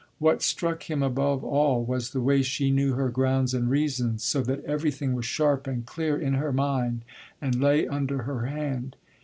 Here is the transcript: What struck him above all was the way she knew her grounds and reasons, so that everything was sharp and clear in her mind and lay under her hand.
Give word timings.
What 0.17 0.41
struck 0.41 0.89
him 0.89 1.03
above 1.03 1.43
all 1.43 1.83
was 1.85 2.09
the 2.09 2.21
way 2.21 2.41
she 2.41 2.71
knew 2.71 2.93
her 2.93 3.09
grounds 3.09 3.53
and 3.53 3.69
reasons, 3.69 4.23
so 4.23 4.41
that 4.41 4.65
everything 4.65 5.13
was 5.13 5.25
sharp 5.27 5.67
and 5.67 5.85
clear 5.85 6.19
in 6.19 6.33
her 6.33 6.51
mind 6.51 7.05
and 7.39 7.61
lay 7.61 7.85
under 7.87 8.23
her 8.23 8.47
hand. 8.47 8.95